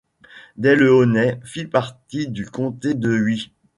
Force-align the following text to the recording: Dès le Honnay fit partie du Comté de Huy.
Dès 0.57 0.75
le 0.75 0.89
Honnay 0.91 1.39
fit 1.43 1.65
partie 1.67 2.27
du 2.27 2.47
Comté 2.49 2.95
de 2.95 3.11
Huy. 3.13 3.51